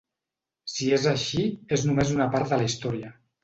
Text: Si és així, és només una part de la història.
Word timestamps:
Si 0.75 0.89
és 0.97 1.05
així, 1.11 1.45
és 1.79 1.87
només 1.91 2.17
una 2.17 2.31
part 2.35 2.53
de 2.55 2.61
la 2.63 2.69
història. 2.73 3.17